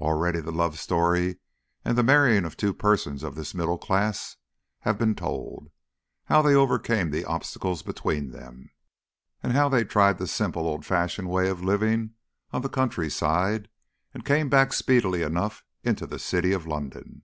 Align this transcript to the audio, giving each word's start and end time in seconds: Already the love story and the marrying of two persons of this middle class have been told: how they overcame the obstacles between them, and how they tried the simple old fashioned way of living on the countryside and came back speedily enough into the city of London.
Already 0.00 0.40
the 0.40 0.52
love 0.52 0.78
story 0.78 1.38
and 1.82 1.96
the 1.96 2.02
marrying 2.02 2.44
of 2.44 2.58
two 2.58 2.74
persons 2.74 3.22
of 3.22 3.36
this 3.36 3.54
middle 3.54 3.78
class 3.78 4.36
have 4.80 4.98
been 4.98 5.14
told: 5.14 5.70
how 6.26 6.42
they 6.42 6.54
overcame 6.54 7.10
the 7.10 7.24
obstacles 7.24 7.80
between 7.80 8.32
them, 8.32 8.70
and 9.42 9.54
how 9.54 9.66
they 9.70 9.82
tried 9.82 10.18
the 10.18 10.26
simple 10.26 10.66
old 10.66 10.84
fashioned 10.84 11.30
way 11.30 11.48
of 11.48 11.64
living 11.64 12.10
on 12.52 12.60
the 12.60 12.68
countryside 12.68 13.70
and 14.12 14.26
came 14.26 14.50
back 14.50 14.74
speedily 14.74 15.22
enough 15.22 15.64
into 15.84 16.06
the 16.06 16.18
city 16.18 16.52
of 16.52 16.66
London. 16.66 17.22